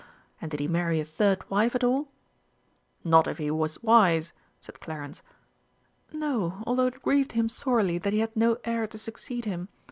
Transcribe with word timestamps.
And 0.41 0.49
did 0.49 0.59
he 0.59 0.67
marry 0.67 0.99
a 0.99 1.05
third 1.05 1.47
wife 1.47 1.75
at 1.75 1.83
all?" 1.83 2.07
"Not 3.03 3.27
if 3.27 3.37
he 3.37 3.51
was 3.51 3.83
wise!" 3.83 4.33
said 4.59 4.79
Clarence. 4.79 5.21
"No, 6.11 6.63
although 6.65 6.87
it 6.87 7.03
grieved 7.03 7.33
him 7.33 7.47
sorely 7.47 7.99
that 7.99 8.11
he 8.11 8.17
had 8.17 8.35
no 8.35 8.57
heir 8.63 8.87
to 8.87 8.97
succeed 8.97 9.45
him. 9.45 9.69